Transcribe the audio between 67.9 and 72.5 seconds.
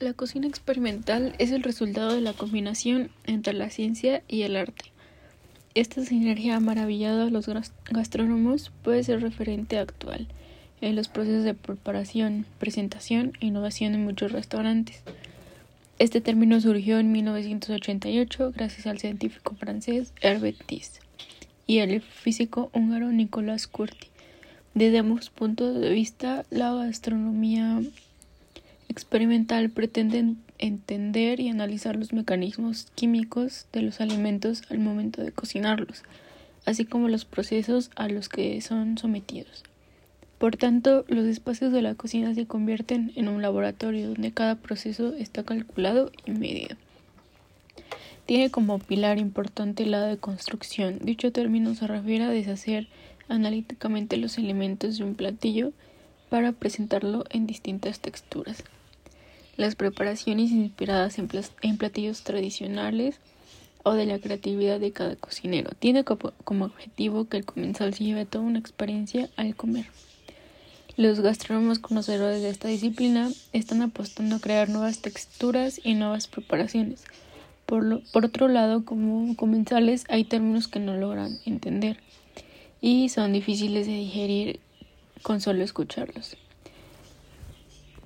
se lleve toda una experiencia al comer. Los gastrónomos conocedores de